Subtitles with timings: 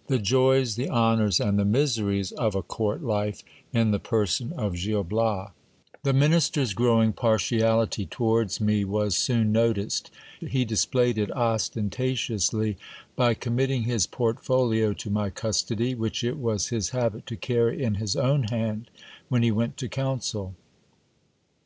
[0.08, 3.42] —The joys, tlie honours, and the miseries of a court life,
[3.72, 5.52] in the person of Gil Bias.
[6.02, 10.10] The minister s growing partiality towards me was soon noticed.
[10.40, 12.76] He displayed it ostentatiously,
[13.16, 17.94] by committing his portfolio to my custody, which it was his habit to carry in
[17.94, 18.90] his own hand
[19.30, 20.54] when he went to council.